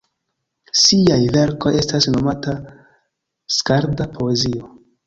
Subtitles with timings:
[0.83, 2.57] Siaj verkoj estas nomata
[3.61, 4.77] skalda-poezio.